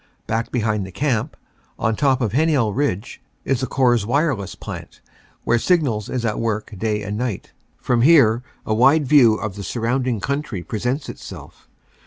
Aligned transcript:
Back 0.25 0.51
behind 0.51 0.83
the 0.83 0.91
camp, 0.91 1.37
on 1.77 1.95
top 1.95 2.21
of 2.21 2.31
Heninel 2.31 2.73
Ridge, 2.73 3.21
is 3.45 3.61
the 3.61 3.67
Corps 3.67 4.03
wireless 4.03 4.55
plant, 4.55 4.99
where 5.43 5.59
Signals 5.59 6.09
is 6.09 6.25
at 6.25 6.39
work 6.39 6.73
day 6.75 7.03
and 7.03 7.15
night 7.19 7.51
From 7.79 8.01
here 8.01 8.41
a 8.65 8.73
wide 8.73 9.05
view 9.05 9.35
of 9.35 9.55
the 9.55 9.63
surrounding 9.63 10.19
country 10.19 10.63
presents 10.63 11.07
itself. 11.07 11.67